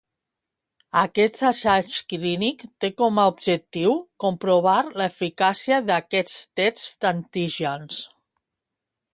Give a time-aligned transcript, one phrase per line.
[1.01, 3.93] Aquest assaig clínic té com a objectiu
[4.25, 8.05] comprovar l'eficàcia d'aquests tests d‟antígens.